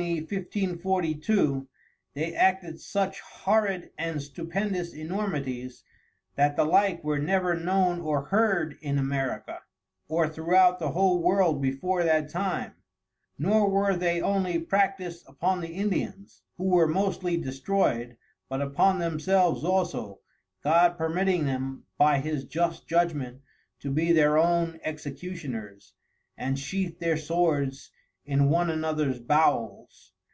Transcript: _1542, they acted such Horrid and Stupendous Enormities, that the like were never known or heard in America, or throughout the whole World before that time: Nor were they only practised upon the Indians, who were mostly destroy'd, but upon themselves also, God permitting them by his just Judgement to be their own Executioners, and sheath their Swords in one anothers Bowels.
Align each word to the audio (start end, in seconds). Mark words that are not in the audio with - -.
_1542, 0.02 1.68
they 2.14 2.34
acted 2.34 2.80
such 2.80 3.20
Horrid 3.20 3.90
and 3.98 4.22
Stupendous 4.22 4.94
Enormities, 4.94 5.84
that 6.36 6.56
the 6.56 6.64
like 6.64 7.04
were 7.04 7.18
never 7.18 7.54
known 7.54 8.00
or 8.00 8.22
heard 8.24 8.78
in 8.80 8.96
America, 8.96 9.58
or 10.08 10.26
throughout 10.26 10.78
the 10.78 10.92
whole 10.92 11.22
World 11.22 11.60
before 11.60 12.02
that 12.02 12.30
time: 12.30 12.76
Nor 13.38 13.68
were 13.68 13.94
they 13.94 14.22
only 14.22 14.58
practised 14.58 15.26
upon 15.28 15.60
the 15.60 15.74
Indians, 15.74 16.44
who 16.56 16.64
were 16.64 16.88
mostly 16.88 17.36
destroy'd, 17.36 18.16
but 18.48 18.62
upon 18.62 19.00
themselves 19.00 19.64
also, 19.64 20.20
God 20.64 20.96
permitting 20.96 21.44
them 21.44 21.84
by 21.98 22.20
his 22.20 22.46
just 22.46 22.86
Judgement 22.88 23.42
to 23.80 23.90
be 23.90 24.12
their 24.12 24.38
own 24.38 24.80
Executioners, 24.82 25.92
and 26.38 26.58
sheath 26.58 27.00
their 27.00 27.18
Swords 27.18 27.90
in 28.22 28.48
one 28.48 28.68
anothers 28.70 29.18
Bowels. 29.18 30.12